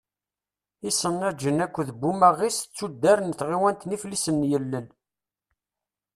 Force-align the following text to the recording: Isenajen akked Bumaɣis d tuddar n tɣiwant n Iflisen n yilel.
Isenajen 0.89 1.63
akked 1.65 1.89
Bumaɣis 2.01 2.57
d 2.63 2.69
tuddar 2.77 3.19
n 3.23 3.31
tɣiwant 3.39 3.85
n 3.87 3.95
Iflisen 3.95 4.41
n 4.47 4.49
yilel. 4.49 4.87